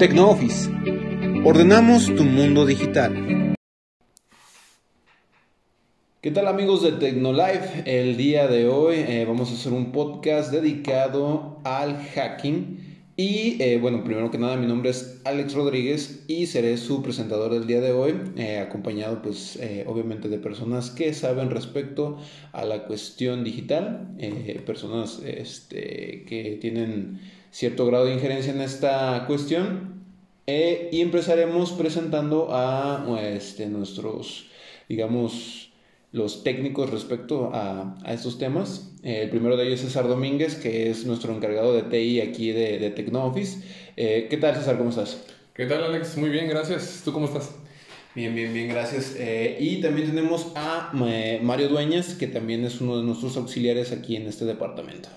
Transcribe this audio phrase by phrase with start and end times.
[0.00, 0.70] TecnoOffice.
[1.44, 3.54] Ordenamos tu mundo digital.
[6.22, 7.82] ¿Qué tal amigos de TecnoLife?
[7.84, 12.78] El día de hoy eh, vamos a hacer un podcast dedicado al hacking.
[13.14, 17.52] Y eh, bueno, primero que nada, mi nombre es Alex Rodríguez y seré su presentador
[17.52, 22.16] del día de hoy, eh, acompañado pues obviamente de personas que saben respecto
[22.52, 24.16] a la cuestión digital,
[24.64, 27.20] personas este, que tienen
[27.50, 30.04] cierto grado de injerencia en esta cuestión
[30.46, 34.50] eh, y empezaremos presentando a este, nuestros,
[34.88, 35.72] digamos,
[36.12, 38.92] los técnicos respecto a, a estos temas.
[39.04, 42.52] Eh, el primero de ellos es César Domínguez, que es nuestro encargado de TI aquí
[42.52, 43.62] de, de TecnoOffice.
[43.96, 44.76] Eh, ¿Qué tal, César?
[44.76, 45.24] ¿Cómo estás?
[45.54, 46.16] ¿Qué tal, Alex?
[46.16, 47.02] Muy bien, gracias.
[47.04, 47.54] ¿Tú cómo estás?
[48.14, 49.16] Bien, bien, bien, gracias.
[49.60, 54.26] y también tenemos a Mario Dueñas, que también es uno de nuestros auxiliares aquí en
[54.26, 55.08] este departamento.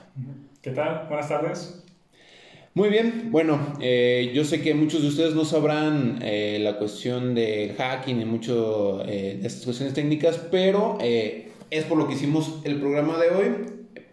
[0.61, 1.07] ¿Qué tal?
[1.07, 1.82] Buenas tardes.
[2.75, 7.35] Muy bien, bueno, eh, yo sé que muchos de ustedes no sabrán eh, la cuestión
[7.35, 12.61] del hacking y mucho eh, de estas cuestiones técnicas, pero es por lo que hicimos
[12.63, 13.45] el programa de hoy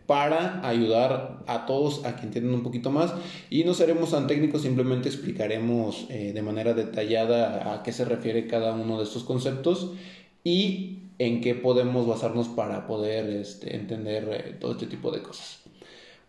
[0.05, 3.15] para ayudar a todos a que entiendan un poquito más
[3.49, 8.75] y no seremos tan técnicos, simplemente explicaremos de manera detallada a qué se refiere cada
[8.75, 9.93] uno de estos conceptos
[10.45, 15.60] y en qué podemos basarnos para poder este, entender todo este tipo de cosas.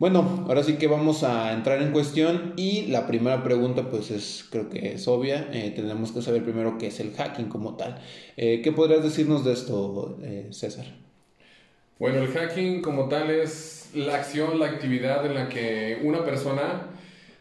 [0.01, 4.47] Bueno, ahora sí que vamos a entrar en cuestión y la primera pregunta pues es,
[4.49, 8.01] creo que es obvia, eh, tenemos que saber primero qué es el hacking como tal.
[8.35, 10.87] Eh, ¿Qué podrías decirnos de esto, eh, César?
[11.99, 16.87] Bueno, el hacking como tal es la acción, la actividad en la que una persona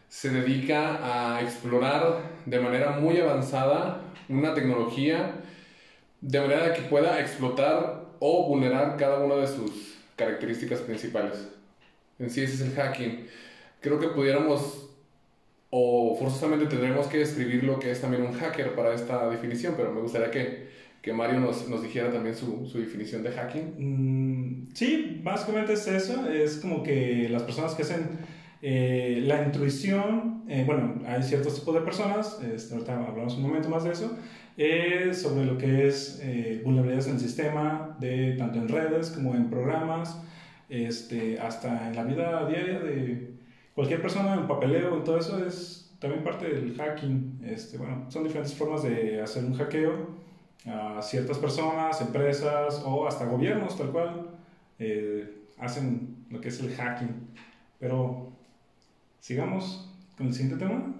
[0.07, 5.31] se dedica a explorar de manera muy avanzada una tecnología
[6.21, 11.59] de manera que pueda explotar o vulnerar cada una de sus características principales.
[12.21, 13.27] En sí ese es el hacking.
[13.79, 14.89] Creo que pudiéramos
[15.71, 19.91] o forzosamente tendremos que describir lo que es también un hacker para esta definición, pero
[19.91, 20.67] me gustaría que,
[21.01, 23.75] que Mario nos, nos, dijera también su, su definición de hacking.
[23.77, 28.19] Mm, sí, básicamente es eso, es como que las personas que hacen
[28.61, 33.69] eh, la intuición, eh, bueno, hay ciertos tipos de personas, este, ahorita hablamos un momento
[33.69, 34.15] más de eso,
[34.55, 39.33] es sobre lo que es eh, vulnerabilidades en el sistema, de, tanto en redes como
[39.35, 40.21] en programas,
[40.71, 43.33] este, hasta en la vida diaria de
[43.75, 47.41] cualquier persona, en papeleo, y todo eso es también parte del hacking.
[47.45, 50.21] Este, bueno, son diferentes formas de hacer un hackeo
[50.65, 54.29] a ciertas personas, empresas o hasta gobiernos, tal cual,
[54.79, 57.27] eh, hacen lo que es el hacking.
[57.77, 58.31] Pero
[59.19, 60.95] sigamos con el siguiente tema.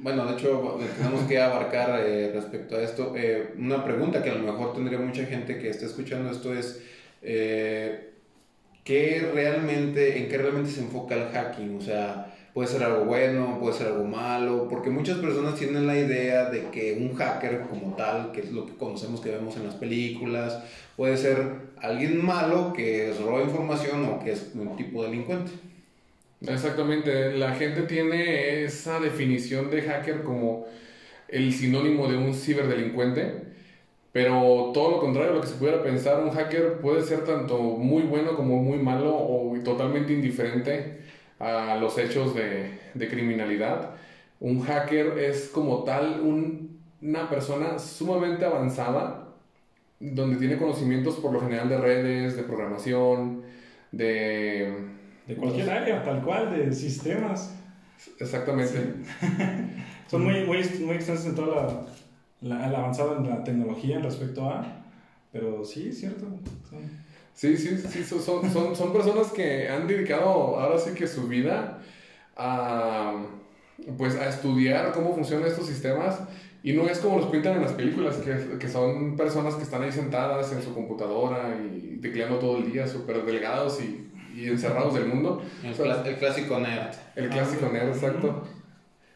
[0.00, 3.12] Bueno, de hecho, tenemos que abarcar eh, respecto a esto.
[3.14, 6.82] Eh, una pregunta que a lo mejor tendría mucha gente que esté escuchando esto es,
[8.90, 11.76] ¿qué realmente, en qué realmente se enfoca el hacking?
[11.76, 15.96] O sea, puede ser algo bueno, puede ser algo malo, porque muchas personas tienen la
[15.96, 19.66] idea de que un hacker como tal, que es lo que conocemos que vemos en
[19.66, 20.60] las películas,
[20.96, 25.52] puede ser alguien malo que roba información o que es un tipo delincuente.
[26.40, 30.66] Exactamente, la gente tiene esa definición de hacker como
[31.28, 33.49] el sinónimo de un ciberdelincuente
[34.12, 38.02] pero todo lo contrario, lo que se pudiera pensar, un hacker puede ser tanto muy
[38.02, 41.00] bueno como muy malo o totalmente indiferente
[41.38, 43.94] a los hechos de, de criminalidad.
[44.40, 46.20] Un hacker es como tal
[47.00, 49.28] una persona sumamente avanzada,
[50.00, 53.42] donde tiene conocimientos por lo general de redes, de programación,
[53.92, 54.88] de...
[55.26, 57.54] De cualquier área, tal cual, de sistemas.
[58.18, 58.94] Exactamente.
[60.08, 61.86] Son muy, muy, muy extensos en toda la
[62.40, 64.84] la, el avanzado en la tecnología en respecto a,
[65.32, 66.26] pero sí, es cierto.
[67.34, 70.26] Sí, sí, sí, son, son, son personas que han dedicado
[70.58, 71.78] ahora sí que su vida
[72.36, 73.14] a,
[73.96, 76.20] pues, a estudiar cómo funcionan estos sistemas
[76.62, 79.82] y no es como los pintan en las películas, que, que son personas que están
[79.82, 84.92] ahí sentadas en su computadora y tecleando todo el día, súper delgados y, y, encerrados
[84.94, 85.42] del mundo.
[85.62, 85.70] El,
[86.06, 86.94] el, clásico nerd.
[87.16, 88.42] El clásico nerd, exacto.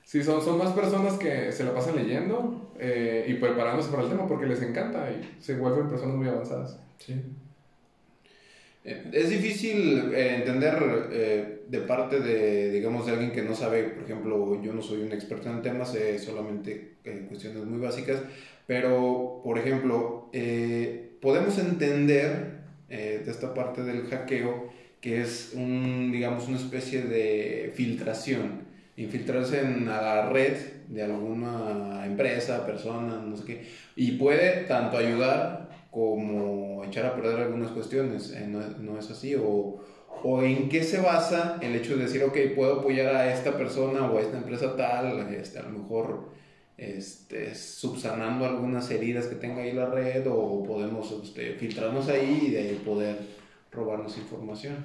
[0.05, 4.11] Sí, son, son más personas que se la pasan leyendo eh, y preparándose para el
[4.11, 6.79] tema porque les encanta y se vuelven personas muy avanzadas.
[6.99, 7.15] Sí.
[8.85, 14.05] Eh, es difícil eh, entender de parte de, digamos, de alguien que no sabe, por
[14.05, 16.97] ejemplo, yo no soy un experto en temas, sé solamente
[17.29, 18.21] cuestiones muy básicas,
[18.67, 20.31] pero, por ejemplo,
[21.21, 28.64] podemos entender de esta parte del hackeo que es un, digamos, una especie de filtración
[28.97, 30.57] infiltrarse en la red
[30.89, 37.41] de alguna empresa, persona, no sé qué, y puede tanto ayudar como echar a perder
[37.41, 39.81] algunas cuestiones, eh, no, no, es así, o,
[40.23, 44.11] ¿O en qué se basa el hecho de decir, ok, puedo apoyar a esta persona
[44.11, 46.31] o a esta empresa tal, este, a lo mejor
[46.79, 52.51] este, subsanando algunas heridas que tenga ahí la red o podemos este, filtrarnos ahí y
[52.53, 53.19] de ahí poder
[53.71, 54.77] robarnos información?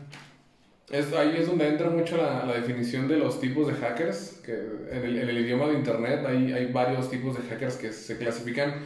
[0.91, 4.53] Es, ahí es donde entra mucho la, la, definición de los tipos de hackers, que
[4.91, 8.17] en el, en el idioma de Internet hay, hay, varios tipos de hackers que se
[8.17, 8.85] clasifican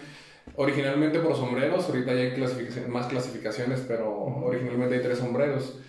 [0.57, 5.79] originalmente por sombreros, ahorita ya hay clasificación, más clasificaciones, pero originalmente hay tres sombreros.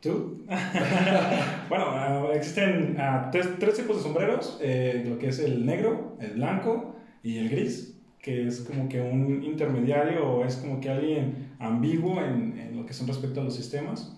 [0.00, 0.44] ¿Tú?
[1.68, 6.16] bueno, uh, existen uh, tres, tres, tipos de sombreros, eh, lo que es el negro,
[6.20, 6.94] el blanco
[7.24, 12.22] y el gris, que es como que un intermediario o es como que alguien ambiguo
[12.22, 14.14] en, en lo que son respecto a los sistemas.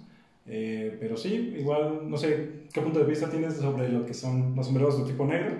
[0.52, 4.56] Eh, pero sí, igual, no sé, ¿qué punto de vista tienes sobre lo que son
[4.56, 5.54] los sombreros de tipo negro?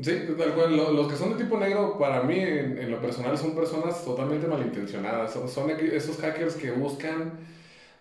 [0.00, 0.76] Sí, tal cual.
[0.76, 4.46] Los que son de tipo negro, para mí, en, en lo personal, son personas totalmente
[4.46, 5.32] malintencionadas.
[5.32, 7.32] Son, son esos hackers que buscan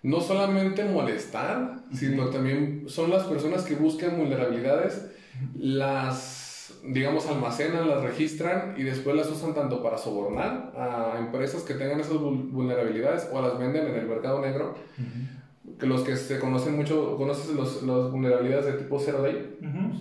[0.04, 5.08] no solamente molestar, sino también son las personas que buscan vulnerabilidades,
[5.56, 11.74] las, digamos, almacenan, las registran y después las usan tanto para sobornar a empresas que
[11.74, 14.76] tengan esas vulnerabilidades o las venden en el mercado negro.
[14.98, 15.41] Uh -huh
[15.82, 19.56] que los que se conocen mucho, ¿conoces los, las vulnerabilidades de tipo 0 day?
[19.62, 19.94] Uh -huh.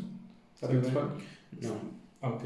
[1.62, 2.28] No.
[2.28, 2.42] Ok.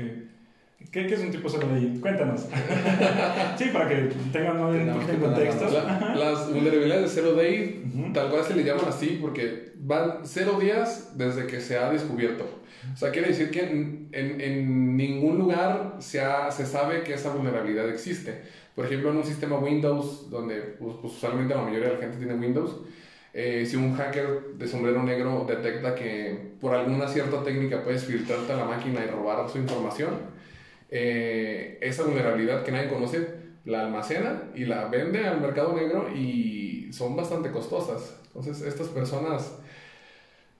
[0.92, 1.98] ¿Qué, ¿Qué, es un tipo 0 day?
[2.00, 2.42] Cuéntanos.
[3.58, 5.68] sí, para que tengan un poquito de contexto.
[5.68, 8.12] La, las vulnerabilidades de 0 day, uh -huh.
[8.12, 12.44] tal cual se le llaman así porque van 0 días desde que se ha descubierto.
[12.92, 17.14] O sea, quiere decir que en, en, en ningún lugar se, ha, se sabe que
[17.14, 18.42] esa vulnerabilidad existe.
[18.76, 22.18] Por ejemplo, en un sistema Windows, donde pues, pues, usualmente la mayoría de la gente
[22.18, 22.76] tiene Windows,
[23.36, 28.52] eh, si un hacker de sombrero negro detecta que por alguna cierta técnica puedes filtrarte
[28.52, 30.14] a la máquina y robar su información,
[30.88, 33.28] eh, esa vulnerabilidad que nadie conoce
[33.64, 38.20] la almacena y la vende al mercado negro y son bastante costosas.
[38.26, 39.58] Entonces estas personas,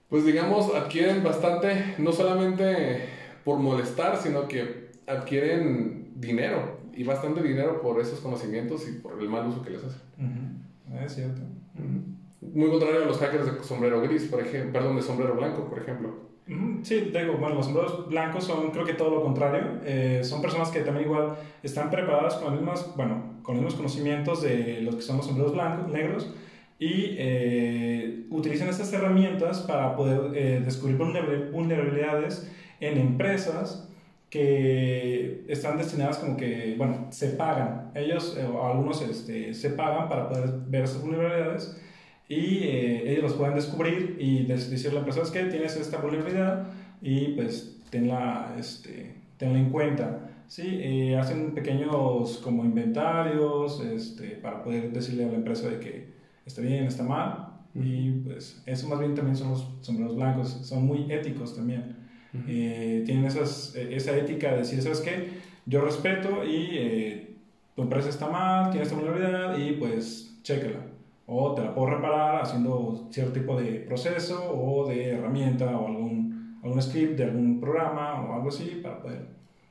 [0.09, 3.05] pues digamos, adquieren bastante, no solamente
[3.44, 9.29] por molestar, sino que adquieren dinero y bastante dinero por esos conocimientos y por el
[9.29, 10.00] mal uso que les hacen.
[10.19, 11.05] Uh -huh.
[11.05, 11.43] Es cierto.
[11.76, 12.24] Uh -huh.
[12.52, 15.79] Muy contrario a los hackers de sombrero gris, por ejemplo, perdón, de sombrero blanco, por
[15.79, 16.35] ejemplo.
[16.82, 19.81] Sí, digo, bueno, los sombreros blancos son creo que todo lo contrario.
[19.85, 23.75] Eh, son personas que también igual están preparadas con los mismos, bueno, con los mismos
[23.76, 26.35] conocimientos de los que son los sombreros blancos, negros,
[26.79, 32.50] y eh, utilizan estas herramientas para poder eh, descubrir vulnerabilidades
[32.81, 33.88] en empresas
[34.29, 37.93] que están destinadas como que, bueno, se pagan.
[37.94, 41.81] Ellos, o algunos este, se pagan para poder ver esas vulnerabilidades
[42.29, 46.67] y eh, ellos los pueden descubrir y decirle a la empresa, que tienes esta vulnerabilidad
[47.03, 50.31] y pues tenla, este, tenla en cuenta.
[50.47, 56.09] Sí, eh, hacen pequeños como inventarios este, para poder decirle a la empresa de que
[56.47, 57.50] está bien, está mal.
[57.75, 61.97] Y pues eso más bien también son los sombreros blancos, son muy éticos también.
[62.32, 62.44] Uh -huh.
[62.49, 65.29] eh, tienen esas, esa ética de decir, ¿sabes qué?
[65.67, 67.37] Yo respeto y eh,
[67.75, 70.94] tu empresa está mal, tiene esta vulnerabilidad y pues chéquela
[71.26, 76.59] o te la puedo reparar haciendo cierto tipo de proceso o de herramienta o algún,
[76.62, 79.26] algún script de algún programa o algo así para poder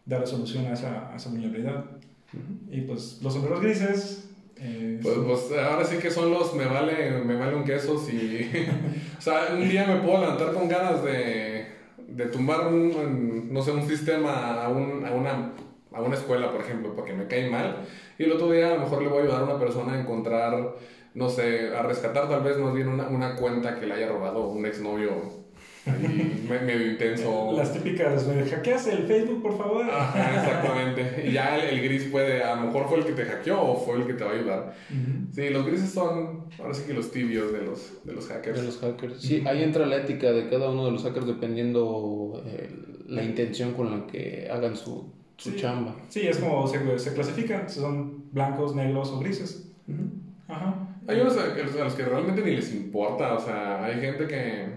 [0.05, 1.85] darle solución a esa, a esa vulnerabilidad.
[2.33, 2.77] Uh -huh.
[2.77, 4.29] Y pues los sombreros grises...
[4.55, 8.49] Eh, pues, pues, ahora sí que son los me vale, me vale un queso si...
[9.17, 11.65] o sea, un día me puedo levantar con ganas de,
[12.07, 15.51] de tumbar un, no sé, un sistema a, un, a, una,
[15.91, 17.85] a una escuela, por ejemplo, porque me cae mal.
[18.17, 19.99] Y el otro día a lo mejor le voy a ayudar a una persona a
[19.99, 20.75] encontrar
[21.15, 24.47] no sé, a rescatar tal vez más bien una, una cuenta que le haya robado
[24.47, 25.43] un exnovio
[25.85, 27.53] ahí medio intenso.
[27.55, 29.85] Las típicas, hackeas el Facebook, por favor.
[29.89, 31.27] Ajá, exactamente.
[31.27, 33.75] Y ya el, el, gris puede, a lo mejor fue el que te hackeó o
[33.75, 34.75] fue el que te va a ayudar.
[34.89, 35.33] Uh -huh.
[35.33, 38.59] Sí, los grises son, ahora sí que los tibios de los, de los hackers.
[38.59, 39.21] De los hackers.
[39.21, 39.49] Sí, uh -huh.
[39.49, 42.69] ahí entra la ética de cada uno de los hackers dependiendo eh,
[43.07, 45.57] la intención con la que hagan su, su sí.
[45.57, 45.95] chamba.
[46.09, 49.69] Sí, es como se, se clasifican, son blancos, negros o grises.
[49.87, 50.09] Uh -huh.
[50.47, 50.92] Ajá.
[51.07, 54.67] Hay unos a los que realmente ni les importa, o sea, hay gente que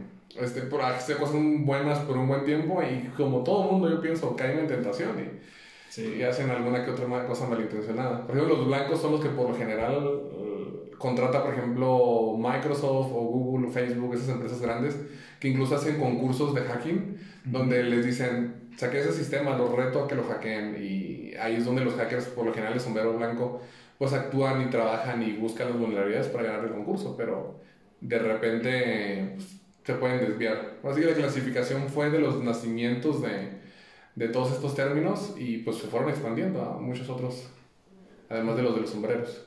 [0.40, 4.36] este, por hacer cosas buenas por un buen tiempo y como todo mundo yo pienso
[4.36, 5.40] caen en tentación y,
[5.90, 6.16] sí.
[6.18, 8.26] y hacen alguna que otra cosa malintencionada.
[8.26, 13.12] Por ejemplo, los blancos son los que por lo general uh, contrata, por ejemplo, Microsoft
[13.12, 14.98] o Google o Facebook, esas empresas grandes,
[15.40, 17.52] que incluso hacen concursos de hacking, uh -huh.
[17.52, 21.64] donde les dicen, saqué ese sistema, los reto a que lo hackeen y ahí es
[21.64, 23.62] donde los hackers por lo general de sombrero blanco
[23.98, 27.60] pues actúan y trabajan y buscan las vulnerabilidades para ganar el concurso, pero
[28.00, 30.74] de repente pues, se pueden desviar.
[30.84, 33.52] Así que la clasificación fue de los nacimientos de,
[34.14, 37.48] de todos estos términos y pues se fueron expandiendo a muchos otros,
[38.28, 39.46] además de los de los sombreros.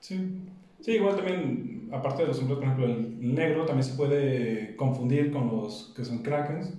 [0.00, 0.42] Sí,
[0.80, 5.32] sí igual también aparte de los sombreros, por ejemplo, el negro también se puede confundir
[5.32, 6.72] con los que son krakens.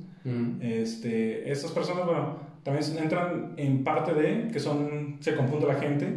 [0.61, 6.07] Este, estas personas, bueno, también entran en parte de que son, se confunde la gente,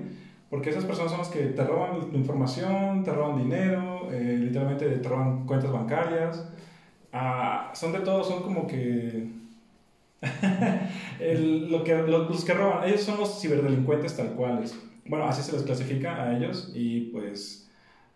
[0.52, 4.86] porque esas personas son las que te roban la información, te roban dinero, eh, literalmente
[4.86, 6.46] te roban cuentas bancarias.
[7.10, 9.30] Ah, son de todo, son como que
[11.70, 14.78] lo que los que roban, ellos son los ciberdelincuentes tal cuales.
[15.06, 17.70] Bueno, así se les clasifica a ellos y pues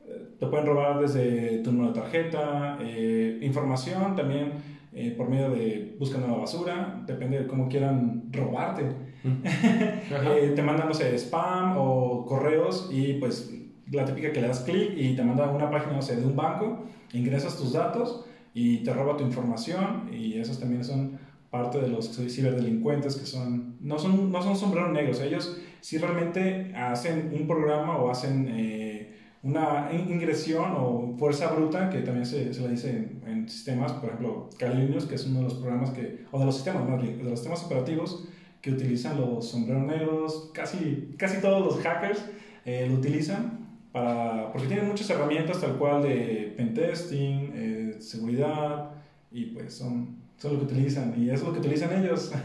[0.06, 4.52] eh, te pueden robar desde tu número de tarjeta, eh, información también
[4.92, 8.84] eh, por medio de buscando la basura, depende de cómo quieran robarte.
[10.54, 13.52] te mandan, no sé, spam o correos y pues
[13.90, 16.26] la típica que le das clic y te manda a una página, no sé, de
[16.26, 21.18] un banco, ingresas tus datos y te roba tu información y esos también son
[21.50, 26.72] parte de los ciberdelincuentes que son, no son, no son sombreros negros, ellos sí realmente
[26.74, 32.60] hacen un programa o hacen eh, una ingresión o fuerza bruta, que también se, se
[32.62, 36.38] le dice en, sistemas, por ejemplo, Kali que es uno de los programas que, o
[36.40, 38.26] de los sistemas, no, de los sistemas operativos
[38.60, 42.24] que utilizan los sombreros negros, casi, casi todos los hackers
[42.64, 43.66] eh, lo utilizan.
[43.92, 48.90] Para, porque tienen muchas herramientas tal cual de pentesting, eh, seguridad,
[49.32, 52.32] y pues son es lo que utilizan y es lo que utilizan ellos.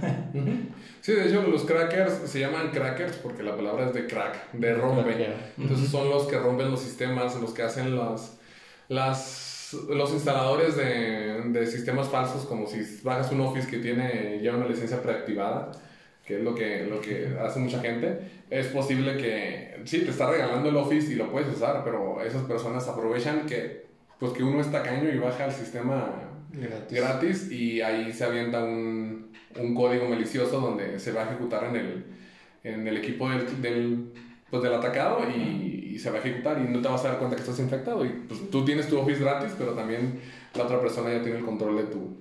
[1.01, 4.75] Sí, de hecho los crackers se llaman crackers porque la palabra es de crack, de
[4.75, 5.34] rompe.
[5.58, 8.38] Entonces son los que rompen los sistemas, los que hacen las,
[8.88, 14.56] las, los instaladores de, de sistemas falsos, como si bajas un Office que tiene ya
[14.56, 15.72] una licencia preactivada,
[16.32, 18.20] que es lo que, lo que hace mucha gente.
[18.50, 22.44] Es posible que, sí, te está regalando el Office y lo puedes usar, pero esas
[22.44, 23.86] personas aprovechan que,
[24.20, 26.30] pues, que uno es tacaño y baja el sistema
[26.90, 27.52] gratis.
[27.52, 32.06] y ahí se avienta un, un, código malicioso donde se va a ejecutar en el,
[32.64, 34.14] en el equipo del, del,
[34.50, 37.18] pues del atacado y, y, se va a ejecutar y no te vas a dar
[37.20, 38.06] cuenta que estás infectado.
[38.06, 40.20] Y pues, tú tienes tu Office gratis, pero también
[40.56, 42.18] la otra persona ya tiene el control de tu,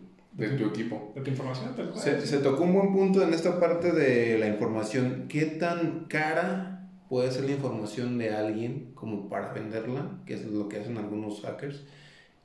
[0.49, 1.12] de tu equipo.
[1.14, 1.75] De tu información.
[1.94, 5.26] Se, se tocó un buen punto en esta parte de la información.
[5.28, 10.20] ¿Qué tan cara puede ser la información de alguien como para venderla?
[10.26, 11.85] Que es lo que hacen algunos hackers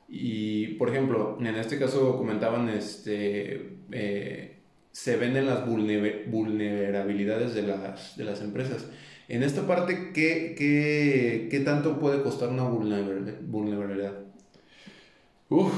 [0.08, 4.60] y, por ejemplo, en este caso comentaban, este, eh,
[4.92, 8.88] se venden las vulnerabilidades de las, de las empresas.
[9.28, 14.25] En esta parte, ¿qué, qué, qué tanto puede costar una vulnerabilidad?
[15.48, 15.72] Uf,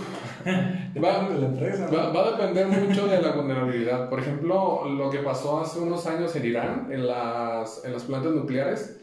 [0.46, 4.10] va, va, va, a depender mucho de la vulnerabilidad.
[4.10, 8.32] Por ejemplo, lo que pasó hace unos años en Irán, en las, en las plantas
[8.32, 9.02] nucleares,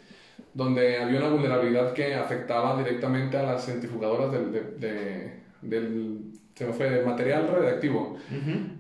[0.55, 6.73] donde había una vulnerabilidad que afectaba directamente a las centrifugadoras del, de, del se me
[6.73, 8.17] fue, material radioactivo.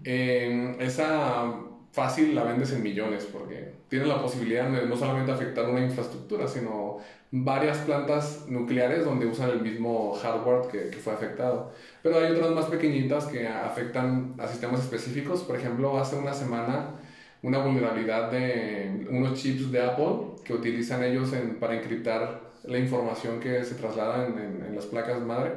[0.04, 1.52] esa
[1.94, 6.48] fácil la vendes en millones porque tiene la posibilidad de no solamente afectar una infraestructura,
[6.48, 6.98] sino
[7.30, 11.70] varias plantas nucleares donde usan el mismo hardware que, que, fue afectado.
[12.02, 15.44] Pero hay otras más pequeñitas que afectan a sistemas específicos.
[15.44, 16.96] Por ejemplo, hace una semana
[17.44, 23.38] una vulnerabilidad de unos chips de Apple que utilizan ellos en, para encriptar la información
[23.38, 25.52] que se traslada en, en, las placas madre,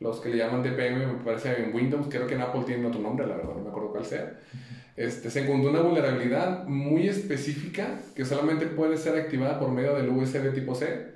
[0.00, 3.00] los que le llaman DPM, me parece en Windows, creo que en Apple tiene otro
[3.00, 4.38] nombre, la verdad, no me acuerdo cuál sea.
[4.96, 10.10] Este, se encontró una vulnerabilidad muy específica que solamente puede ser activada por medio del
[10.10, 11.12] USB tipo C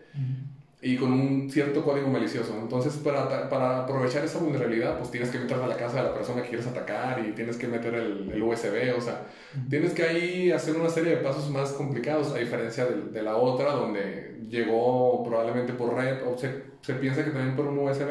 [0.80, 2.56] y con un cierto código malicioso.
[2.60, 6.14] Entonces, para, para, aprovechar esa vulnerabilidad, pues tienes que meter a la casa de la
[6.14, 9.22] persona que quieres atacar y tienes que meter el, el USB, o sea,
[9.68, 13.36] tienes que ahí hacer una serie de pasos más complicados, a diferencia de, de la
[13.36, 18.10] otra, donde llegó probablemente por red, o se, se, piensa que también por un USB,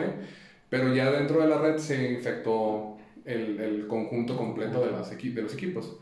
[0.69, 2.94] pero ya dentro de la red se infectó
[3.25, 5.98] el, el conjunto completo de, las de los equipos.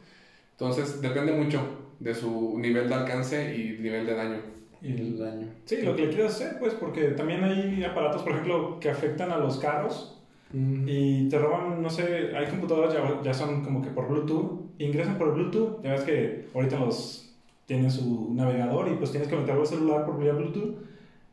[0.51, 1.61] Entonces, depende mucho
[1.99, 4.53] de su nivel de alcance y nivel de daño
[4.83, 5.47] y el daño.
[5.65, 9.31] Sí, lo que le quieres hacer, pues, porque también hay aparatos, por ejemplo, que afectan
[9.31, 10.19] a los carros
[10.53, 15.17] y te roban, no sé, hay computadoras ya, ya son como que por Bluetooth, ingresan
[15.17, 17.33] por Bluetooth, ya ves que ahorita los
[17.65, 20.75] tienen su navegador y pues tienes que meterlo al celular por vía Bluetooth.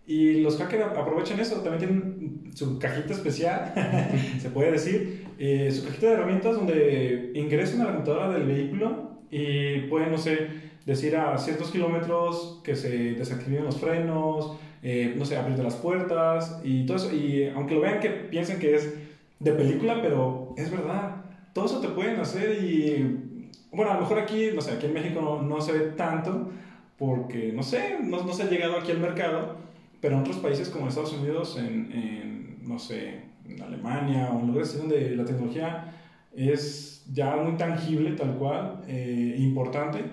[0.07, 3.73] Y los hackers aprovechan eso, también tienen su cajita especial,
[4.41, 9.11] se puede decir, eh, su cajita de herramientas donde ingresan a la computadora del vehículo
[9.31, 10.49] y pueden, no sé,
[10.87, 16.61] decir a ciertos kilómetros que se desactiven los frenos, eh, no sé, abrir las puertas
[16.65, 17.15] y todo eso.
[17.15, 18.95] Y aunque lo vean que piensen que es
[19.39, 21.17] de película, pero es verdad.
[21.53, 24.95] Todo eso te pueden hacer y, bueno, a lo mejor aquí, no sé, aquí en
[24.95, 26.51] México no, no se ve tanto
[26.99, 29.57] porque, no sé, no, no, se ha llegado aquí al mercado,
[30.01, 34.47] pero en otros países como Estados Unidos, en, en no sé, en Alemania o en
[34.49, 35.93] lugares donde la tecnología
[36.35, 40.05] es ya muy tangible, tal cual, eh, importante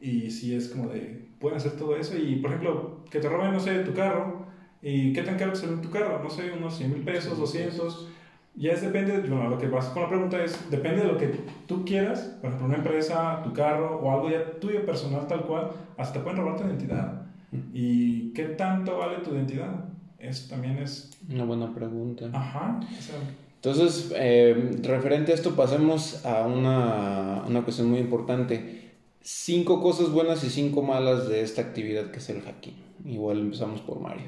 [0.00, 3.52] y si es como de, pueden hacer todo eso y, por ejemplo, que te roben,
[3.52, 4.42] no sé, tu carro
[4.82, 6.20] ¿Y qué tan caro te sale tu carro?
[6.22, 8.08] No sé, unos 100 mil pesos, 200.
[8.56, 11.28] Ya es depende, bueno, lo que vas con la pregunta es, depende de lo que
[11.66, 15.70] tú quieras, por ejemplo, una empresa, tu carro o algo ya tuyo personal tal cual,
[15.96, 17.21] hasta te pueden robar tu identidad.
[17.72, 19.84] ¿Y qué tanto vale tu identidad?
[20.18, 21.10] Eso también es...
[21.28, 22.30] Una buena pregunta.
[22.32, 22.80] Ajá.
[22.80, 23.16] O sea,
[23.56, 28.92] Entonces, eh, referente a esto, pasemos a una, una cuestión muy importante.
[29.20, 32.74] Cinco cosas buenas y cinco malas de esta actividad que es el hacking.
[33.04, 34.26] Igual empezamos por Mario.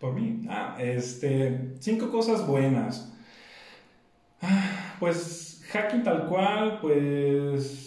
[0.00, 0.42] Por mí.
[0.48, 1.74] Ah, este.
[1.80, 3.12] Cinco cosas buenas.
[4.42, 7.85] Ah, pues hacking tal cual, pues.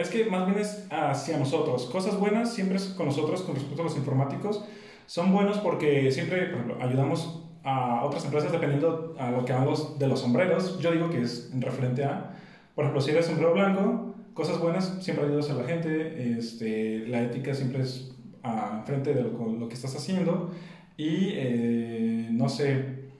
[0.00, 1.84] Es que más bien es hacia nosotros.
[1.86, 4.64] Cosas buenas siempre es con nosotros con respecto a los informáticos.
[5.04, 9.98] Son buenos porque siempre, por ejemplo, ayudamos a otras empresas dependiendo a lo que hablamos
[9.98, 10.78] de los sombreros.
[10.80, 12.34] Yo digo que es en referente a,
[12.74, 16.38] por ejemplo, si eres sombrero blanco, cosas buenas, siempre ayudas a la gente.
[16.38, 20.50] Este, la ética siempre es a frente de lo, lo, que estás haciendo
[20.96, 23.10] y eh, no sé,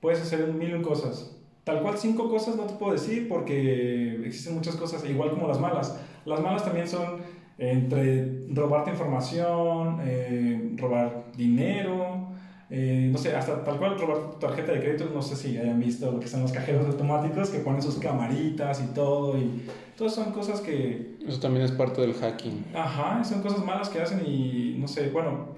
[0.00, 1.30] puedes hacer un millón cosas.
[1.62, 5.60] Tal cual cinco cosas no te puedo decir porque existen muchas cosas, igual como las
[5.60, 5.96] malas.
[6.24, 7.18] Las malas también son
[7.58, 12.28] entre robarte información, eh, robar dinero,
[12.70, 15.78] eh, no sé, hasta tal cual robar tu tarjeta de crédito, no sé si hayan
[15.78, 19.64] visto lo que son los cajeros automáticos que ponen sus camaritas y todo y
[19.96, 21.16] todas son cosas que...
[21.24, 22.64] Eso también es parte del hacking.
[22.74, 25.48] Ajá, son cosas malas que hacen y no sé, bueno,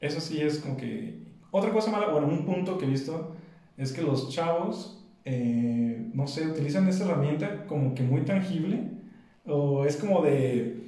[0.00, 1.24] eso sí es como que...
[1.50, 3.34] Otra cosa mala, bueno, un punto que he visto
[3.76, 8.93] es que los chavos, eh, no sé, utilizan esta herramienta como que muy tangible
[9.46, 10.82] o es como de...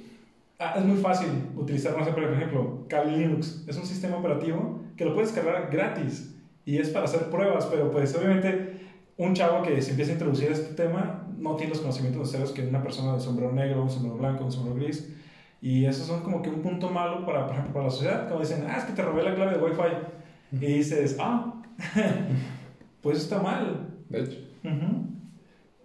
[0.59, 3.63] Ah, es muy fácil utilizar, no sé, por ejemplo, Kali Linux.
[3.67, 6.35] Es un sistema operativo que lo puedes cargar gratis
[6.65, 8.77] y es para hacer pruebas, pero pues obviamente
[9.17, 12.51] un chavo que se empieza a introducir a este tema no tiene los conocimientos necesarios
[12.51, 15.13] que una persona de sombrero negro, un sombrero blanco, un sombrero gris.
[15.61, 18.27] Y eso son como que un punto malo para, por ejemplo, para la sociedad.
[18.27, 20.65] Como dicen, ah, es que te robé la clave de Wi-Fi.
[20.65, 21.61] Y dices, ah,
[23.01, 23.87] pues está mal.
[24.09, 24.37] De hecho.
[24.63, 25.05] Uh -huh.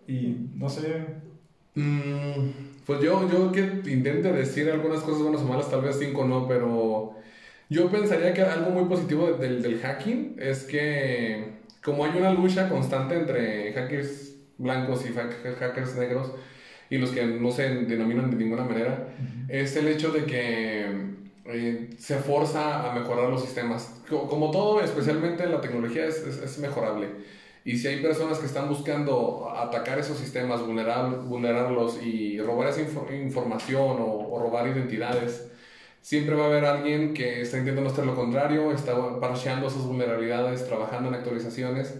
[0.06, 1.21] Y no sé.
[1.74, 2.50] Mm,
[2.86, 3.60] pues yo, yo que
[3.90, 7.16] intente decir algunas cosas buenas o malas, tal vez cinco no, pero
[7.70, 12.68] yo pensaría que algo muy positivo del, del hacking es que como hay una lucha
[12.68, 16.32] constante entre hackers blancos y hackers negros
[16.90, 19.50] y los que no se denominan de ninguna manera, uh -huh.
[19.50, 20.86] es el hecho de que
[21.46, 24.02] eh, se forza a mejorar los sistemas.
[24.08, 27.08] Como todo, especialmente la tecnología, es, es, es, mejorable.
[27.64, 32.80] Y si hay personas que están buscando atacar esos sistemas, vulnerar, vulnerarlos y robar esa
[32.80, 35.48] inf información o, robar identidades,
[36.00, 40.66] siempre va a haber alguien que está intentando hacer lo contrario, está parcheando esas vulnerabilidades,
[40.66, 41.94] trabajando en actualizaciones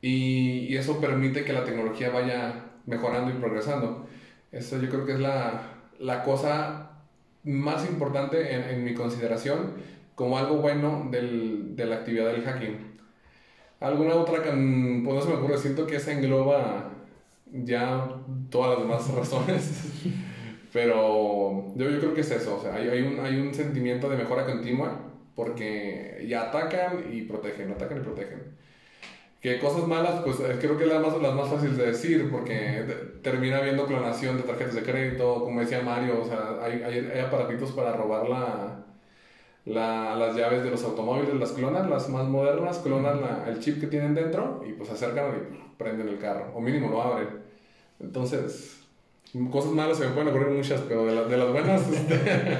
[0.00, 4.06] y, y, eso permite que la tecnología vaya mejorando y progresando.
[4.52, 5.62] Eso yo creo que es la,
[5.98, 6.90] la cosa
[7.44, 9.74] más importante en, en, mi consideración
[10.14, 12.85] como algo bueno del, de la actividad del hacking.
[13.80, 15.58] ¿Alguna otra que pues no se me ocurre?
[15.58, 16.90] Siento que esa engloba
[17.52, 18.08] ya
[18.50, 19.82] todas las demás razones.
[20.72, 24.10] Pero yo, yo creo que es eso, o sea, hay, hay, un, hay un sentimiento
[24.10, 25.00] de mejora continua
[25.34, 28.56] porque ya atacan y protegen, atacan y protegen.
[29.40, 32.30] Que cosas malas, pues eh, creo que es las más, las más fáciles de decir
[32.30, 32.84] porque
[33.22, 37.26] termina habiendo clonación de tarjetas de crédito, como decía Mario, o sea, hay, hay, hay
[37.30, 38.86] para robar la,
[39.66, 43.80] la, las llaves de los automóviles, las clonan, las más modernas, clonan la, el chip
[43.80, 47.28] que tienen dentro y pues acercan y prenden el carro, o mínimo lo abren.
[47.98, 48.80] Entonces,
[49.50, 52.58] cosas malas se me pueden ocurrir muchas, pero de, la, de las buenas, este,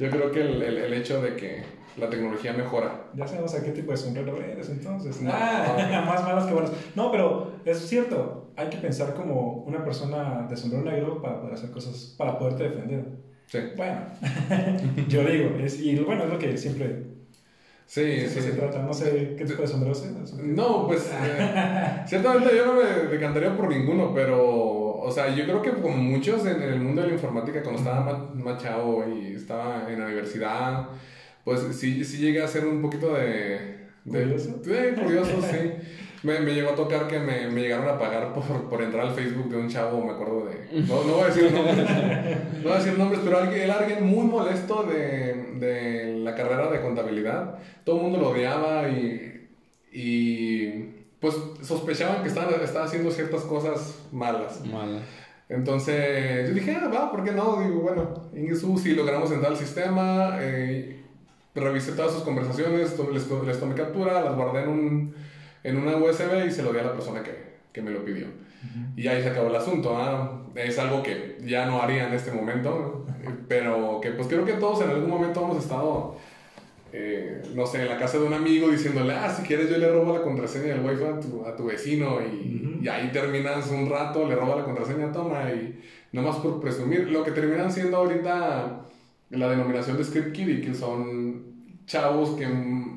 [0.00, 1.62] yo creo que el, el, el, hecho de que
[1.98, 3.10] la tecnología mejora.
[3.14, 5.20] Ya sabemos a qué tipo de sombrero eres entonces.
[5.20, 6.72] No, ah, más malas que buenas.
[6.94, 11.54] No, pero es cierto, hay que pensar como una persona de sombrero negro para poder
[11.54, 13.27] hacer cosas, para poderte defender.
[13.48, 13.58] Sí.
[13.76, 14.06] Bueno,
[15.08, 17.18] yo digo, es, y bueno, es lo que siempre
[17.88, 18.42] Sí, sí.
[18.42, 18.82] se trata.
[18.82, 20.34] No sé qué tipo de sombrero es.
[20.34, 25.62] No, pues eh, ciertamente yo no me decantaría por ninguno, pero, o sea, yo creo
[25.62, 29.34] que como muchos en, el mundo de la informática, cuando estaba más, más, chavo y
[29.34, 30.88] estaba en la universidad,
[31.44, 33.86] pues sí, sí llegué a hacer un poquito de...
[34.04, 34.58] de ¿Curioso?
[34.58, 35.56] De, curioso, sí.
[36.22, 39.14] Me, me, llegó a tocar que me, me, llegaron a pagar por, por entrar al
[39.14, 40.82] Facebook de un chavo, me acuerdo de...
[40.82, 41.90] No, no voy a decir nombres,
[42.56, 46.80] no voy a decir nombres, pero alguien, alguien muy molesto de, de la carrera de
[46.80, 47.58] contabilidad.
[47.84, 49.48] Todo el mundo lo odiaba y,
[49.92, 50.68] y
[51.20, 54.64] pues sospechaban que estaba, estaba haciendo ciertas cosas malas.
[54.66, 55.02] Malas.
[55.48, 57.60] Entonces yo dije, ah, va, ¿por qué no?
[57.60, 61.02] Digo, bueno, Ingesu, si logramos entrar al sistema, eh,
[61.54, 65.14] revisé todas sus conversaciones, les, les tomé captura, las guardé en un
[65.68, 67.32] en una USB y se lo di a la persona que,
[67.72, 68.26] que me lo pidió.
[68.26, 69.00] Uh -huh.
[69.00, 69.96] Y ahí se acabó el asunto.
[69.96, 70.42] ¿ah?
[70.54, 73.06] Es algo que ya no haría en este momento,
[73.46, 76.16] pero que pues creo que todos en algún momento hemos estado
[76.90, 79.90] eh, no sé, en la casa de un amigo diciéndole, ah, si quieres yo le
[79.90, 83.90] robo la contraseña del wifi a tu, a tu vecino y, y, ahí terminas un
[83.90, 85.78] rato, le roba la contraseña, toma, y
[86.12, 88.86] nomás por presumir, lo que terminan siendo ahorita
[89.30, 91.42] la denominación de script kiddie, que son
[91.84, 92.46] chavos que,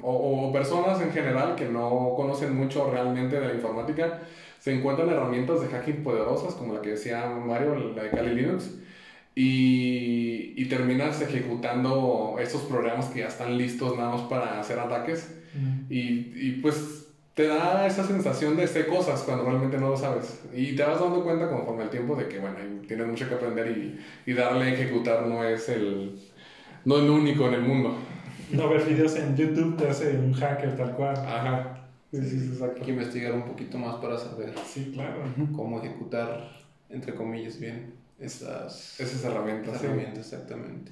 [0.04, 4.22] o, o, personas en general que no conocen mucho realmente de la informática,
[4.60, 8.76] se encuentran herramientas de hacking poderosas, como la que decía Mario, la de Kali Linux,
[9.34, 15.36] y, y, terminas ejecutando estos programas que ya están listos nada más para hacer ataques.
[15.90, 20.42] Y, y, pues te da esa sensación de hacer cosas cuando realmente no lo sabes.
[20.54, 23.68] Y te vas dando cuenta conforme el tiempo de que bueno tienes mucho que aprender
[23.70, 26.20] y, y darle a ejecutar no es el
[26.84, 27.98] no es lo único en el mundo
[28.54, 32.48] no ver videos en YouTube te hace un hacker tal cual ajá sí, sí, sí,
[32.54, 32.80] exacto.
[32.80, 35.24] hay que investigar un poquito más para saber sí claro
[35.56, 36.50] cómo ejecutar
[36.90, 39.76] entre comillas bien esas, esas herramientas.
[39.76, 40.92] Esas herramientas, exactamente.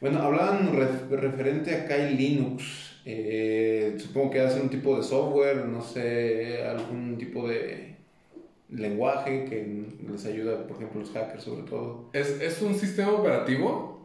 [0.00, 0.72] Bueno, hablaban
[1.10, 3.00] referente a Kali Linux.
[3.04, 7.94] Eh, supongo que hacen un tipo de software, no sé, algún tipo de
[8.70, 12.10] lenguaje que les ayuda, por ejemplo, los hackers sobre todo.
[12.12, 13.95] Es, es un sistema operativo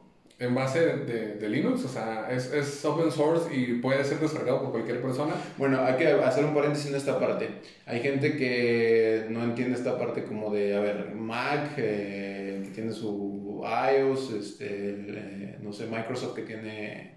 [0.42, 4.64] en base de, de, Linux, o sea, es, es, open source y puede ser descargado
[4.64, 5.36] por cualquier persona.
[5.56, 7.48] Bueno, hay que hacer un paréntesis en esta parte.
[7.86, 12.92] Hay gente que no entiende esta parte como de, a ver, Mac, eh, que tiene
[12.92, 17.12] su iOS, este, eh, no sé, Microsoft que tiene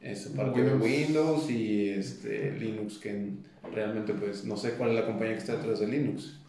[0.00, 0.80] esta parte Windows.
[0.80, 3.34] de Windows y este, Linux, que
[3.72, 6.40] realmente pues no sé cuál es la compañía que está detrás de Linux.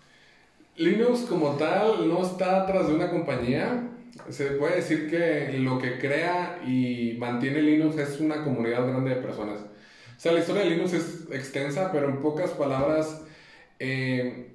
[0.75, 3.88] Linux como tal no está atrás de una compañía,
[4.29, 9.21] se puede decir que lo que crea y mantiene Linux es una comunidad grande de
[9.21, 9.59] personas.
[9.59, 13.21] O sea, la historia de Linux es extensa, pero en pocas palabras,
[13.79, 14.51] eh,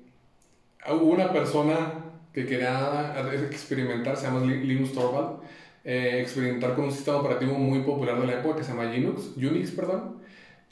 [0.90, 3.14] hubo una persona que quería
[3.50, 5.38] experimentar, se llama Linus Torvald,
[5.84, 9.36] eh, experimentar con un sistema operativo muy popular de la época que se llama Linux,
[9.36, 10.18] Unix, perdón,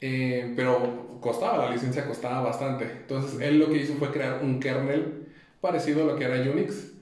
[0.01, 2.85] eh, pero costaba, la licencia costaba bastante.
[2.85, 5.27] Entonces, él lo que hizo fue crear un kernel
[5.61, 6.92] parecido a lo que era Unix,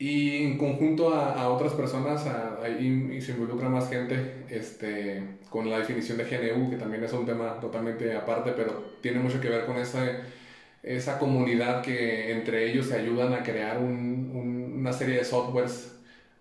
[0.00, 2.26] y en conjunto a, a otras personas,
[2.62, 7.26] ahí se involucra más gente este, con la definición de GNU, que también es un
[7.26, 10.22] tema totalmente aparte, pero tiene mucho que ver con esa,
[10.82, 15.94] esa comunidad que entre ellos se ayudan a crear un, una serie de softwares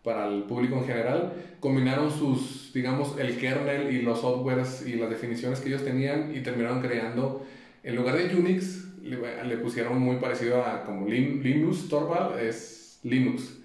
[0.04, 1.34] para el público en general.
[1.60, 6.40] Combinaron sus, digamos, el kernel y los softwares y las definiciones que ellos tenían y
[6.40, 7.46] terminaron creando,
[7.84, 13.60] en lugar de Unix, le, le pusieron muy parecido a como Linux Torvald, es Linux.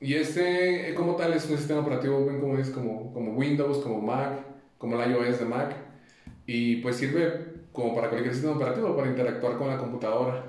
[0.00, 4.00] Y este, como tal, es un sistema operativo, ven como es, como, como Windows, como
[4.00, 4.40] Mac,
[4.78, 5.76] como el iOS de Mac.
[6.46, 10.44] Y pues sirve como para cualquier sistema operativo, para interactuar con la computadora.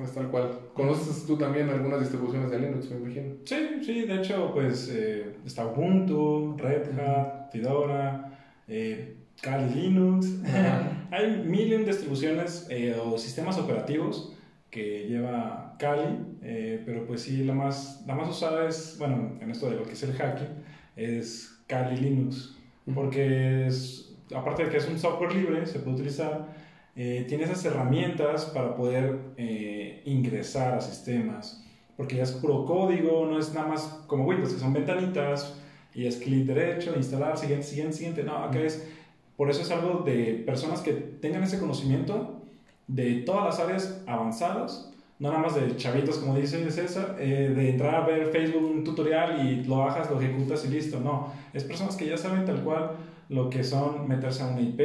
[0.00, 0.58] Es tal cual.
[0.72, 3.34] ¿Conoces tú también algunas distribuciones de Linux, me imagino?
[3.44, 8.38] Sí, sí, de hecho, pues eh, está Ubuntu, Red Hat, Fedora,
[8.68, 10.26] eh, Kali Linux.
[11.10, 14.32] Hay mil distribuciones eh, o sistemas operativos
[14.70, 19.50] que lleva Kali, eh, pero pues sí, la más, la más usada es, bueno, en
[19.50, 20.48] esto de lo que es el hacking,
[20.96, 22.56] es Kali Linux,
[22.94, 26.48] porque es, aparte de que es un software libre, se puede utilizar,
[26.94, 31.64] eh, tiene esas herramientas para poder eh, ingresar a sistemas,
[31.96, 35.58] porque ya es puro código, no es nada más como Windows, que son ventanitas,
[35.94, 38.88] y es clic derecho, instalar, siguiente, siguiente, siguiente, no, acá es,
[39.36, 42.42] por eso es algo de personas que tengan ese conocimiento
[42.86, 44.91] de todas las áreas avanzadas,
[45.22, 48.82] no nada más de chavitos, como dice César, eh, de entrar a ver Facebook un
[48.82, 50.98] tutorial y lo bajas, lo ejecutas y listo.
[50.98, 52.96] No, es personas que ya saben tal cual
[53.28, 54.80] lo que son meterse a una IP,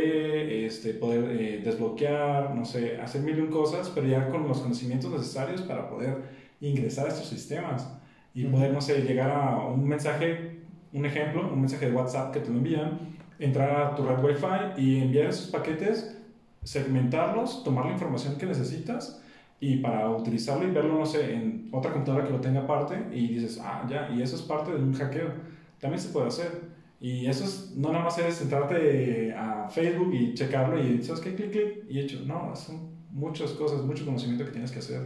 [0.65, 5.09] este, poder eh, desbloquear, no sé, hacer mil y cosas, pero ya con los conocimientos
[5.09, 6.17] necesarios para poder
[6.61, 7.91] ingresar a estos sistemas
[8.35, 10.59] y poder, no sé, llegar a un mensaje,
[10.93, 12.99] un ejemplo, un mensaje de WhatsApp que te lo envían,
[13.39, 16.15] entrar a tu red Wi-Fi y enviar esos paquetes
[16.63, 19.23] segmentarlos, tomar la información que necesitas
[19.59, 23.27] y para utilizarlo y verlo, no sé, en otra computadora que lo tenga aparte y
[23.35, 25.31] dices, ah, ya, y eso es parte de un hackeo.
[25.79, 26.77] También se puede hacer.
[26.99, 31.35] Y eso es, no nada más es entrarte a Facebook y checarlo y ¿sabes qué?
[31.35, 32.21] Clic, clic y hecho.
[32.25, 35.01] No, son muchas cosas, mucho conocimiento que tienes que hacer.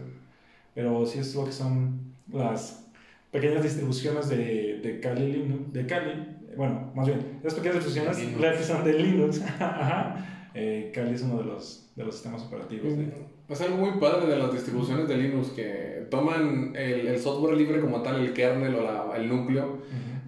[0.73, 2.89] Pero sí es lo que son las
[3.31, 8.83] pequeñas distribuciones de, de Kali, de Kali, bueno, más bien, las pequeñas distribuciones que son
[8.83, 9.41] de Linux.
[9.59, 12.93] Ajá eh, Kali es uno de los, de los sistemas operativos.
[13.49, 17.81] Es algo muy padre de las distribuciones de Linux que toman el, el software libre
[17.81, 19.79] como tal, el kernel o la, el núcleo,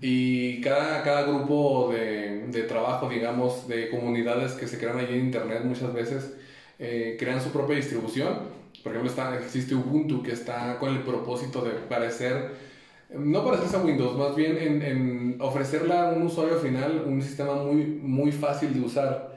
[0.01, 5.25] y cada, cada grupo de, de, trabajo, digamos, de comunidades que se crean allí en
[5.27, 6.35] Internet muchas veces,
[6.79, 8.63] eh, crean su propia distribución.
[8.83, 12.51] Por ejemplo, está, existe Ubuntu que está con el propósito de parecer
[13.17, 17.55] no parecerse a Windows, más bien en, en, ofrecerle a un usuario final un sistema
[17.55, 19.32] muy, muy fácil de usar.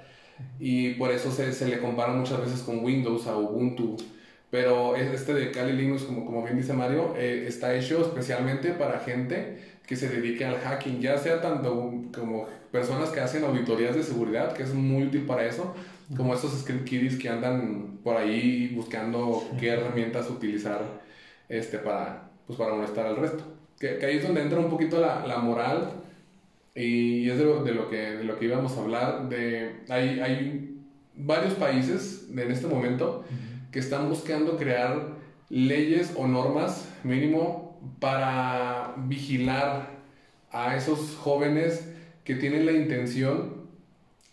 [0.59, 3.96] Y por eso se, se le compara muchas veces con Windows, a Ubuntu.
[4.51, 9.01] Pero este de Kali Linux, como, como bien dice Mario, eh, está hecho especialmente para
[9.01, 14.03] gente que se dedique al hacking, ya sea tanto como personas que hacen auditorías de
[14.03, 15.75] seguridad, que es muy útil para eso,
[16.16, 20.81] como estos script kiddies que andan por ahí buscando qué herramientas utilizar
[21.49, 23.44] este, para, pues, para molestar al resto.
[23.79, 25.90] Que, ahí es donde entra un poquito la, la moral
[26.77, 29.29] y es de lo, de lo, que, de lo que íbamos a hablar.
[29.29, 30.79] De, hay, hay
[31.15, 33.25] varios países en este momento
[33.73, 35.17] que están buscando crear
[35.49, 39.97] leyes o normas mínimo para vigilar
[40.51, 41.89] a esos jóvenes
[42.25, 43.67] que tienen la intención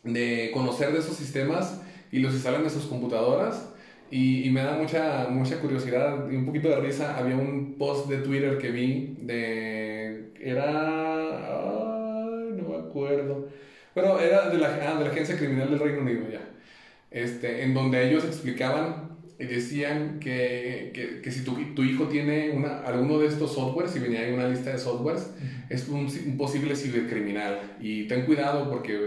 [0.03, 3.69] de conocer de esos sistemas y los instalan en sus computadoras.
[4.11, 7.17] Y, y, me da mucha, mucha curiosidad y un poquito de risa.
[7.17, 10.33] Había un post de Twitter que vi de...
[10.39, 11.72] Era
[12.93, 13.49] acuerdo.
[13.95, 16.41] Bueno, era de la, ah, de la Agencia Criminal del Reino Unido ya.
[17.11, 22.51] Este, en donde ellos explicaban y decían que, que, que si tu, tu, hijo tiene
[22.51, 25.31] una, alguno de estos softwares, y venía en una lista de softwares,
[25.69, 27.75] es un, un, posible cibercriminal.
[27.79, 28.99] Y ten cuidado porque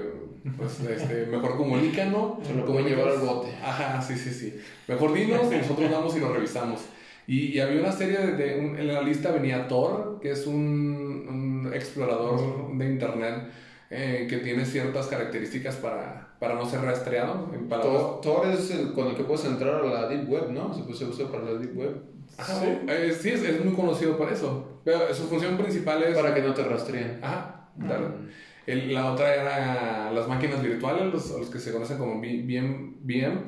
[0.57, 2.47] pues, este, mejor comunícanos.
[2.47, 3.49] Se lo pueden llevar al bote.
[3.63, 4.55] Ajá, sí, sí, sí.
[4.87, 6.83] Mejor dinos, nosotros vamos y lo revisamos.
[7.27, 11.27] Y, y había una serie de, de en la lista venía Tor, que es un,
[11.67, 13.49] un explorador de internet
[13.89, 17.51] eh, que tiene ciertas características para, para no ser rastreado.
[17.69, 20.75] Para Tor, es el con el que puedes entrar a la Deep Web, ¿no?
[20.93, 22.03] Se, usa para la Deep Web.
[22.37, 24.81] Ajá, sí, eh, sí es, es, muy conocido por eso.
[24.85, 26.17] Pero su función principal es...
[26.17, 27.21] Para que no te rastreen.
[27.23, 28.09] Ajá, claro.
[28.09, 28.29] Mm.
[28.67, 33.39] El, la otra era las máquinas virtuales, los, los que se conocen como VM, VM,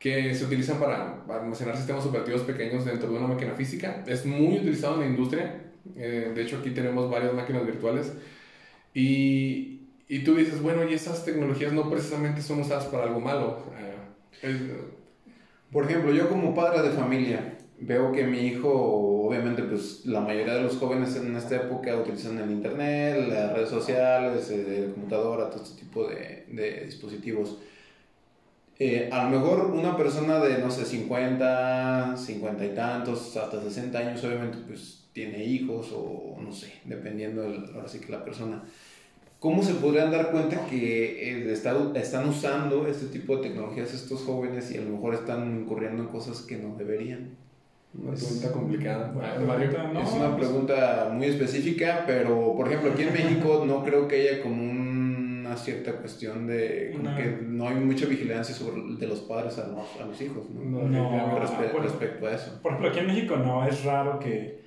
[0.00, 4.02] que se utilizan para, para, almacenar sistemas operativos pequeños dentro de una máquina física.
[4.06, 5.62] Es muy utilizado en la industria.
[5.96, 8.12] Eh, de hecho, aquí tenemos varias máquinas virtuales.
[8.96, 13.58] Y, y tú dices, bueno, y esas tecnologías no precisamente son usadas para algo malo.
[14.42, 14.74] Eh,
[15.70, 20.54] Por ejemplo, yo como padre de familia veo que mi hijo, obviamente, pues la mayoría
[20.54, 25.50] de los jóvenes en esta época utilizan el internet, las redes sociales, eh, el computadora,
[25.50, 27.58] todo este tipo de, dispositivos.
[28.78, 33.98] Eh, a lo mejor una persona de, no sé, 50, 50 y tantos, hasta 60
[33.98, 38.62] años, obviamente, pues tiene hijos o no sé, dependiendo, del, ahora sí que la persona.
[39.46, 44.72] ¿Cómo se podrían dar cuenta que eh, están usando este tipo de tecnologías estos jóvenes
[44.72, 47.28] y a lo mejor están incurriendo en cosas que no deberían?
[47.96, 49.14] Una pregunta complicada.
[50.02, 54.42] es una pregunta muy específica, pero por ejemplo aquí en México no creo que haya
[54.42, 59.68] como una cierta cuestión de que no hay mucha vigilancia sobre de los padres a
[59.68, 60.88] los, a los hijos, ¿no?
[60.88, 62.58] no respecto a eso.
[62.62, 64.58] Por ejemplo, aquí en México no, es raro que,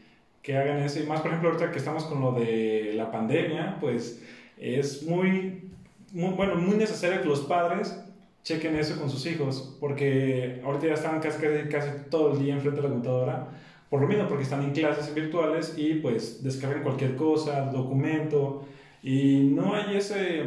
[0.41, 1.01] que hagan eso.
[1.01, 4.21] Y más, por ejemplo, ahorita que estamos con lo de la pandemia, pues
[4.59, 5.71] es muy,
[6.11, 7.97] muy, bueno, muy necesario que los padres
[8.43, 12.81] chequen eso con sus hijos, porque ahorita ya están casi, casi, todo el día enfrente
[12.81, 13.47] de la computadora,
[13.89, 18.65] por lo mismo, porque están en clases virtuales y pues descargan cualquier cosa, documento,
[19.01, 20.43] y no hay ese,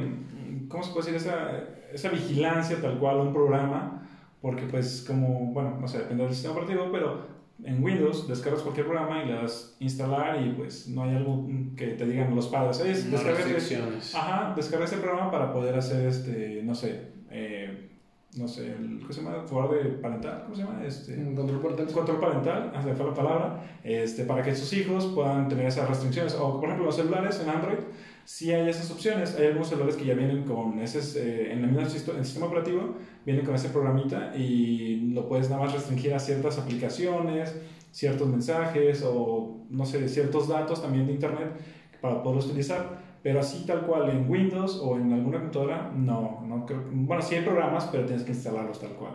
[0.68, 1.28] ¿cómo se puede decir?
[1.28, 4.06] Esa, esa vigilancia tal cual un programa,
[4.40, 7.31] porque pues como, bueno, no sé, depende del sistema operativo, pero
[7.64, 11.46] en Windows, descargas cualquier programa y le das instalar y pues no hay algo
[11.76, 13.76] que te digan los padres, es no este,
[14.16, 17.90] ajá, descarga este programa para poder hacer este, no sé, eh,
[18.36, 19.46] no sé, el, ¿cómo se llama?
[19.46, 20.82] Favor de parental, ¿cómo se llama?
[20.84, 21.86] Este, control parental.
[21.92, 26.34] Control parental, hace la palabra, este, para que sus hijos puedan tener esas restricciones.
[26.36, 27.78] O, por ejemplo, los celulares en Android,
[28.24, 29.36] sí hay esas opciones.
[29.36, 32.96] Hay algunos celulares que ya vienen con ese, eh, en el mismo sistema, sistema operativo,
[33.24, 37.54] vienen con ese programita y lo puedes nada más restringir a ciertas aplicaciones,
[37.90, 41.52] ciertos mensajes o, no sé, ciertos datos también de Internet
[42.00, 43.12] para poderlos utilizar.
[43.22, 46.82] Pero así tal cual en Windows o en alguna computadora, no, no creo.
[46.90, 49.12] Bueno, sí hay programas, pero tienes que instalarlos tal cual.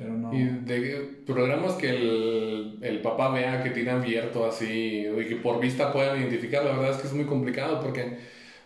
[0.00, 0.32] Pero no.
[0.32, 5.60] Y de programas que el, el, papá vea que tiene abierto así y que por
[5.60, 8.16] vista puedan identificar, la verdad es que es muy complicado porque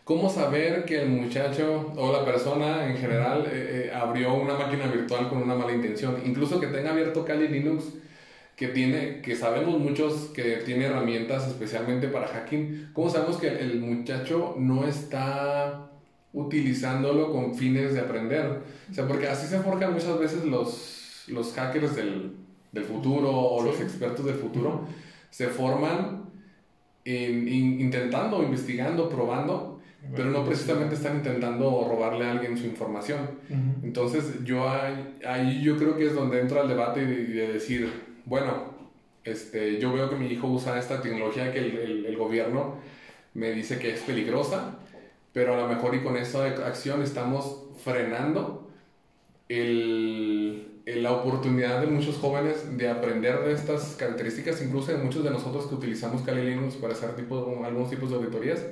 [0.04, 4.86] ¿cómo saber que el muchacho o la persona en general eh, eh, abrió una máquina
[4.86, 6.22] virtual con una mala intención?
[6.24, 7.94] Incluso que tenga abierto Kali Linux
[8.54, 13.80] que tiene, que sabemos muchos que tiene herramientas especialmente para hacking, ¿cómo sabemos que el
[13.80, 15.90] muchacho no está
[16.32, 18.60] utilizándolo con fines de aprender?
[18.88, 20.93] O sea, porque así se forjan muchas veces los,
[21.28, 22.32] los hackers del,
[22.72, 24.86] del futuro o los expertos del futuro,
[25.30, 26.24] se forman
[27.04, 29.80] in, intentando, investigando, probando,
[30.14, 33.20] pero no precisamente están intentando robarle a alguien su información.
[33.82, 37.90] Entonces, yo ahí, ahí, yo creo que es donde entra el debate de, de decir,
[38.26, 38.74] bueno,
[39.24, 42.76] Este, yo veo que mi hijo usa esta tecnología que el, el, gobierno
[43.32, 44.76] me dice que es peligrosa,
[45.32, 48.68] pero a lo mejor y con esa acción estamos frenando
[49.48, 55.30] el, la oportunidad de muchos jóvenes de aprender de estas características, incluso de muchos de
[55.30, 58.64] nosotros que utilizamos Kali Linux para hacer tipo, algunos tipos de auditorías.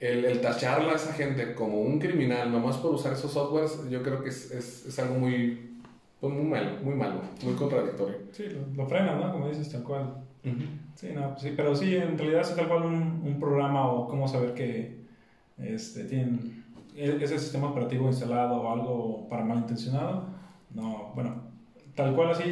[0.00, 4.02] El, el, tacharla a esa gente como un criminal nomás por usar esos softwares, yo
[4.02, 5.78] creo que es, es, es algo muy,
[6.20, 8.16] pues muy malo, muy malo, muy contradictorio.
[8.32, 8.44] Sí,
[8.76, 9.32] lo, frena, ¿no?
[9.32, 10.14] Como dices, tal cual.
[10.94, 14.28] Sí, no, sí, pero sí, en realidad es tal cual un, un programa o cómo
[14.28, 15.04] saber que
[15.56, 20.33] este, tienen e, ese sistema operativo instalado o algo para malintencionado.
[20.74, 21.42] No, bueno,
[21.94, 22.44] tal cual así.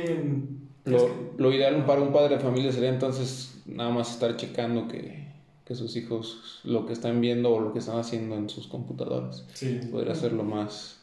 [0.84, 5.28] Lo, lo ideal para un padre de familia sería entonces nada más estar checando que,
[5.64, 9.46] que sus hijos lo que están viendo o lo que están haciendo en sus computadoras.
[9.54, 9.80] Sí.
[9.90, 11.02] Podría ser lo más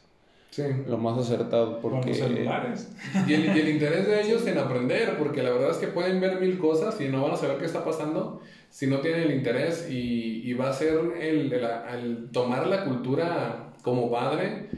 [0.50, 0.64] Sí.
[0.88, 2.12] Lo más acertado porque...
[2.12, 2.90] celulares.
[3.26, 6.20] Y el, y el, interés de ellos en aprender, porque la verdad es que pueden
[6.20, 9.34] ver mil cosas y no van a saber qué está pasando si no tienen el
[9.34, 14.68] interés y, y va a ser el, el, tomar la cultura como padre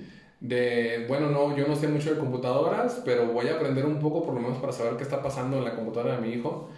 [0.42, 4.24] de, bueno, no, yo no sé mucho de computadoras, pero voy a aprender un poco
[4.24, 6.68] por lo menos para saber qué está pasando en la computadora de mi hijo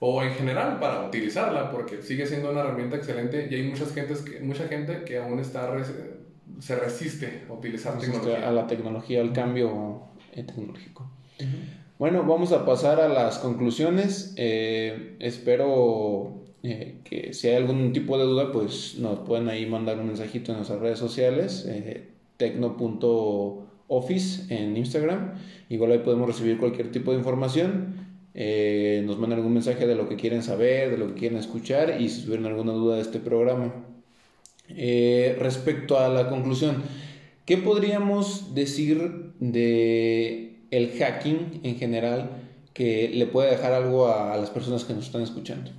[0.00, 4.22] o en general para utilizarla, porque sigue siendo una herramienta excelente y hay muchas gentes
[4.22, 5.72] que, mucha gente que aún está
[6.58, 8.48] se resiste a utilizar tecnología.
[8.48, 11.08] A la tecnología, al cambio eh, tecnológico.
[12.00, 14.34] Bueno, vamos a pasar a las conclusiones.
[14.36, 20.00] Eh, espero eh, que si hay algún tipo de duda, pues nos pueden ahí mandar
[20.00, 21.68] un mensajito en nuestras redes sociales,
[22.36, 25.34] tecno.office en Instagram.
[25.68, 27.94] Igual ahí podemos recibir cualquier tipo de información.
[28.34, 32.08] nos mandan algún mensaje de lo que quieren saber, de lo que quieren escuchar y
[32.08, 33.72] si tuvieron alguna duda de este programa.
[34.68, 36.82] Eh, respecto a la conclusión,
[37.44, 42.30] ¿qué podríamos decir de el hacking en general
[42.72, 45.70] que le puede dejar algo a, las personas que nos están escuchando?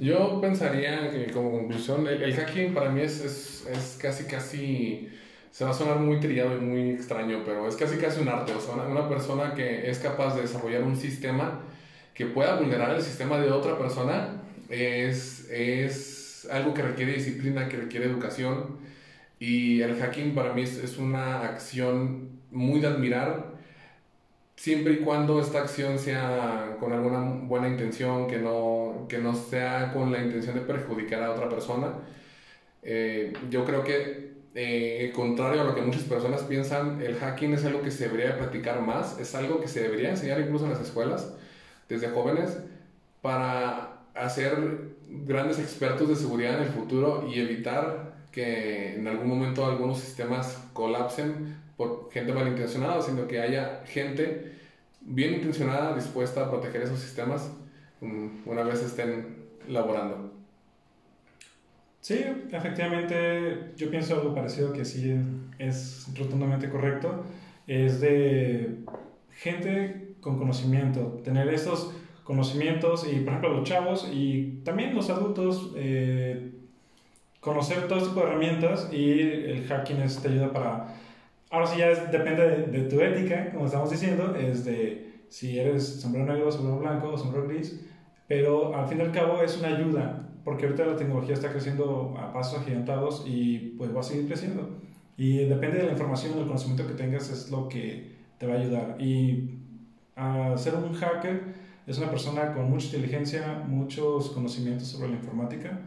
[0.00, 5.10] Yo pensaría que como conclusión, el, hacking para mí es, es, es, casi, casi,
[5.50, 8.52] se va a sonar muy trillado y muy extraño, pero es casi, casi un arte.
[8.54, 11.60] O sea, una, una persona que es capaz de desarrollar un sistema
[12.14, 17.76] que pueda vulnerar el sistema de otra persona es, es algo que requiere disciplina, que
[17.76, 18.78] requiere educación.
[19.38, 23.54] Y el hacking para mí es, una acción muy de admirar,
[24.60, 29.90] siempre y cuando esta acción sea con alguna buena intención, que no, que no sea
[29.94, 31.94] con la intención de perjudicar a otra persona.
[32.82, 37.64] Eh, yo creo que, eh, contrario a lo que muchas personas piensan, el hacking es
[37.64, 40.82] algo que se debería practicar más, es algo que se debería enseñar incluso en las
[40.82, 41.32] escuelas,
[41.88, 42.58] desde jóvenes,
[43.22, 44.58] para hacer
[45.08, 50.62] grandes expertos de seguridad en el futuro y evitar que en algún momento algunos sistemas
[50.74, 54.52] colapsen por gente malintencionada, sino que haya gente
[55.00, 57.50] bien intencionada dispuesta a proteger esos sistemas
[58.02, 60.30] mm, una vez estén laborando.
[62.02, 65.16] Sí, efectivamente, yo pienso algo parecido que sí
[65.58, 67.24] es rotundamente correcto.
[67.66, 68.80] Es de
[69.32, 75.72] gente con conocimiento, tener estos conocimientos y, por ejemplo, los chavos y también los adultos,
[75.76, 76.50] eh,
[77.40, 81.00] conocer todo tipo de herramientas y el hacking te ayuda para...
[81.50, 86.32] Ahora sí ya depende de, tu ética, como estamos diciendo, es de si eres sombrero
[86.32, 87.84] negro, sombrero blanco o sombrero gris,
[88.28, 92.14] pero al fin y al cabo es una ayuda, porque ahorita la tecnología está creciendo
[92.16, 94.78] a pasos agigantados y pues va a seguir creciendo.
[95.16, 98.58] Y depende de la información, el conocimiento que tengas es lo que te va a
[98.58, 98.96] ayudar.
[99.00, 99.58] Y
[100.14, 101.42] a ser un hacker
[101.86, 105.80] es una persona con mucha inteligencia, muchos conocimientos sobre la informática,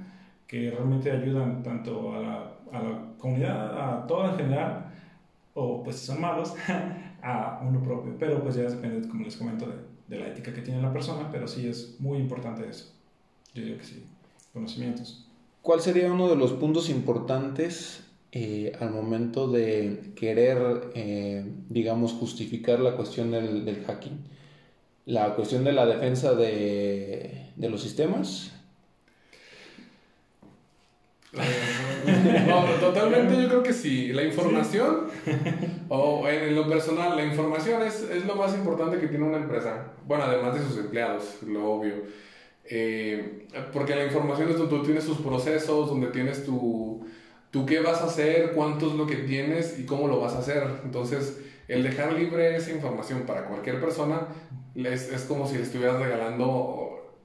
[0.46, 2.36] que realmente ayudan tanto a la,
[2.74, 4.93] a la comunidad, a toda en general,
[5.54, 6.54] o pues si son malos,
[7.22, 8.16] a uno propio.
[8.20, 11.48] Pero pues ya depende, como les comento, de, la ética que tiene la persona, pero
[11.48, 12.92] sí es muy importante eso.
[13.56, 14.06] Yo digo que sí,
[14.52, 15.28] conocimientos.
[15.62, 22.80] ¿Cuál sería uno de los puntos importantes eh, al momento de querer, eh, digamos, justificar
[22.80, 24.20] la cuestión del, hacking?
[25.06, 28.52] la cuestión de la defensa de, de los sistemas.
[31.34, 34.14] No, totalmente yo creo que sí.
[34.14, 35.08] La información,
[35.90, 39.94] o en lo personal, la información es, es, lo más importante que tiene una empresa.
[40.06, 41.94] Bueno, además de sus empleados, lo obvio.
[42.66, 47.06] Eh, porque la información es donde tú tienes tus procesos, donde tienes tu,
[47.52, 50.40] tu qué vas a hacer, cuánto es lo que tienes y cómo lo vas a
[50.40, 50.64] hacer.
[50.84, 54.28] Entonces, el dejar libre esa información para cualquier persona
[54.76, 57.18] es, es como si le estuvieras regalando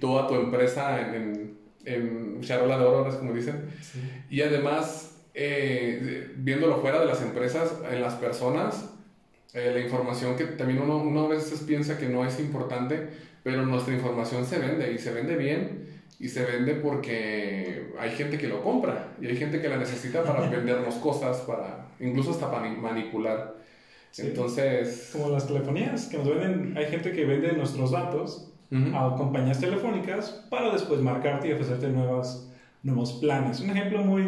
[0.00, 1.63] toda tu empresa en, en,
[2.40, 3.64] charola de oro, como dicen.
[4.30, 8.90] Y además, eh, viéndolo fuera de las empresas, en las personas,
[9.52, 13.08] eh, la información que también uno, uno a veces piensa que no es importante,
[13.42, 15.84] pero nuestra información se vende y se vende bien
[16.18, 20.22] y se vende porque hay gente que lo compra y hay gente que la necesita
[20.22, 23.54] para vendernos cosas, para incluso hasta para manipular.
[24.16, 25.10] Entonces...
[25.12, 28.53] Como las telefonías, que nos venden, hay gente que vende nuestros datos
[28.94, 32.50] a compañías telefónicas para después marcarte y ofrecerte nuevas,
[32.82, 33.60] nuevos planes.
[33.60, 34.24] Un ejemplo muy,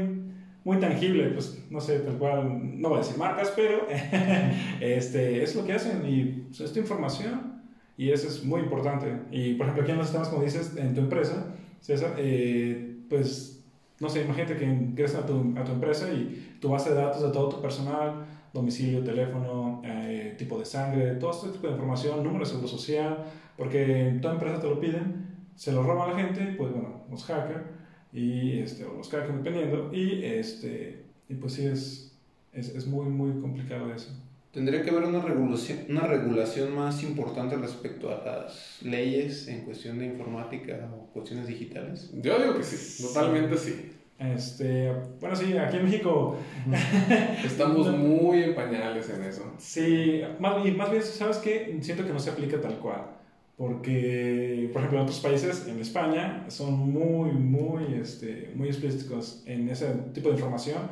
[0.65, 3.87] muy tangible, pues no sé, tal cual, no voy a decir marcas, pero
[4.81, 7.63] este, es lo que hacen y pues, es tu información
[7.97, 9.13] y eso es muy importante.
[9.31, 13.65] Y por ejemplo, aquí en los sistemas, como dices, en tu empresa, César, eh, pues
[13.99, 17.23] no sé, imagínate que ingresas a tu, a tu empresa y tu base de datos
[17.23, 22.23] de todo tu personal, domicilio, teléfono, eh, tipo de sangre, todo este tipo de información,
[22.23, 23.25] número de seguro social,
[23.57, 27.05] porque en toda empresa te lo piden, se lo roba a la gente, pues bueno,
[27.11, 27.65] los hackers,
[28.13, 32.17] y, este, o los hackers dependiendo, y, este, y pues sí, es,
[32.53, 34.13] es, es muy, muy complicado eso.
[34.57, 39.99] ¿Tendría que haber una regulación, una regulación más importante respecto a las leyes en cuestión
[39.99, 42.11] de informática o cuestiones digitales?
[42.15, 43.93] Yo digo que sí, totalmente sí.
[44.19, 44.91] Este,
[45.21, 46.39] bueno, sí, aquí en México
[47.45, 49.53] estamos muy en pañales en eso.
[49.59, 51.79] Sí, más, y más bien, ¿sabes qué?
[51.83, 53.16] Siento que no se aplica tal cual.
[53.57, 59.69] Porque, por ejemplo, en otros países, en España, son muy, muy, este, muy explícitos en
[59.71, 60.83] ese tipo de información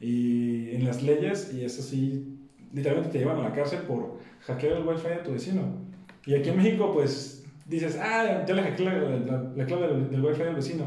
[0.00, 2.38] y en las leyes, y eso sí,
[2.72, 5.62] literalmente te llevan a la cárcel por hackear el wifi de tu vecino.
[6.26, 10.42] Y aquí en México, pues dices, ah, ya le hackeé la, clave del, del wifi
[10.42, 10.86] del vecino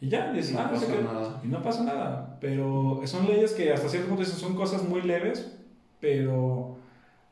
[0.00, 1.40] y ya, y, no, ah, pasa nada.
[1.42, 2.38] y no pasa nada.
[2.40, 5.56] Pero son leyes que hasta cierto punto son cosas muy leves,
[6.00, 6.76] pero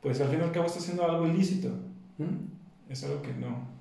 [0.01, 1.69] pues al fin y al cabo está haciendo algo ilícito.
[2.17, 2.56] ¿Mm?
[2.89, 3.77] Es algo que no.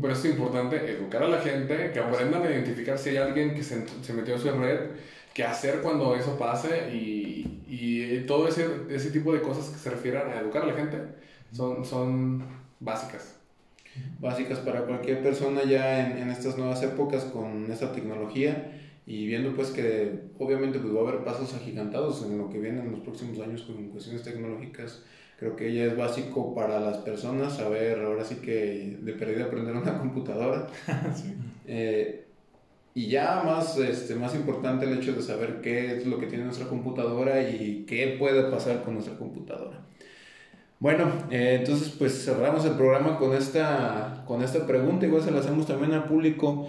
[0.00, 3.62] Pero es importante educar a la gente, que aprendan a identificar si hay alguien que
[3.62, 4.90] se, se metió en su red,
[5.32, 9.90] qué hacer cuando eso pase y, y todo ese, ese tipo de cosas que se
[9.90, 10.98] refieran a educar a la gente
[11.52, 12.44] son, son
[12.80, 13.36] básicas
[14.20, 19.54] básicas para cualquier persona ya en, en, estas nuevas épocas con esta tecnología y viendo
[19.54, 23.00] pues que obviamente pues va a haber pasos agigantados en lo que viene en los
[23.00, 25.02] próximos años con cuestiones tecnológicas
[25.40, 29.74] creo que ya es básico para las personas saber ahora sí que de perdida aprender
[29.74, 30.66] una computadora
[31.66, 32.26] eh,
[32.92, 36.44] y ya más, este, más importante el hecho de saber qué es lo que tiene
[36.44, 39.80] nuestra computadora y qué puede pasar con nuestra computadora.
[40.78, 45.40] Bueno, eh, entonces pues cerramos el programa con esta, con esta pregunta, igual se la
[45.40, 46.68] hacemos también al público.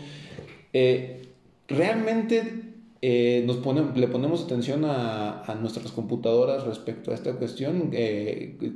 [0.72, 1.24] Eh,
[1.68, 2.61] ¿Realmente
[3.02, 3.58] eh, nos
[3.98, 7.92] le ponemos atención a, nuestras computadoras respecto a esta cuestión?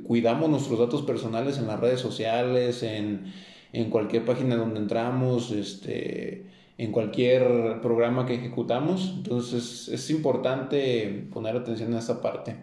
[0.04, 3.32] ¿Cuidamos nuestros datos personales en las redes sociales, en,
[3.72, 6.46] en cualquier página donde entramos, este,
[6.78, 9.14] en cualquier programa que ejecutamos?
[9.16, 12.56] Entonces es importante poner atención a esta parte.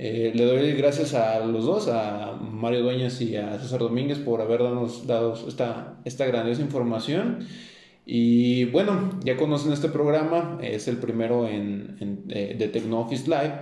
[0.00, 4.40] Eh, le doy gracias a los dos, a Mario Dueñas y a César Domínguez por
[4.40, 7.40] habernos dado esta, esta grandiosa información.
[8.10, 13.52] Y bueno, ya conocen este programa, es el primero en, eh, de TecnoOffice Live,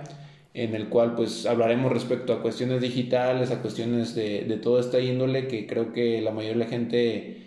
[0.53, 5.01] en el cual pues hablaremos respecto a cuestiones digitales, a cuestiones de, de toda esta
[5.01, 7.41] índole que creo que la mayoría de la gente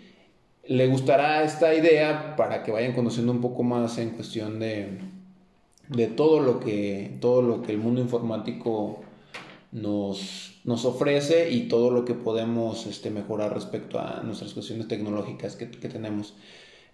[0.67, 4.99] le gustará esta idea para que vayan conociendo un poco más en cuestión de,
[5.89, 9.01] de todo lo que, todo lo que el mundo informático
[9.71, 15.55] nos, nos ofrece y todo lo que podemos este, mejorar respecto a nuestras cuestiones tecnológicas
[15.55, 16.35] que, que tenemos.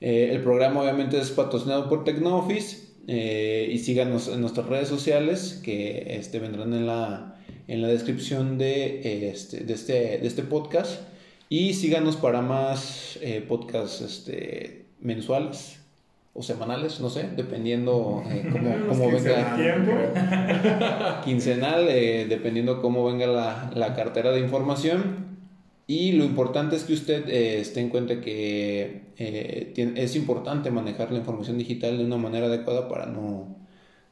[0.01, 5.59] Eh, el programa obviamente es patrocinado por TecnoOffice eh, y síganos en nuestras redes sociales
[5.63, 7.35] que este, vendrán en la,
[7.67, 11.01] en la descripción de, este, de, este, de este podcast
[11.49, 15.79] y síganos para más eh, podcasts este, mensuales
[16.33, 18.47] o semanales, no sé, dependiendo eh,
[18.87, 21.21] cómo, venga.
[21.25, 25.36] Quincenal, eh, dependiendo cómo venga la, la, cartera de información.
[25.87, 31.19] Y lo importante es que usted eh, esté en cuenta que es importante manejar la
[31.19, 33.55] información digital de una manera adecuada para no,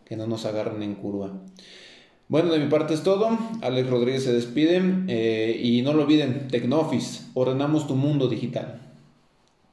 [0.06, 1.34] que no nos agarren en curva.
[2.30, 3.38] Bueno, de mi parte es todo.
[3.62, 5.60] Alex Rodríguez se despide.
[5.62, 8.95] y no lo olviden, Tecnoffice, ordenamos tu mundo digital.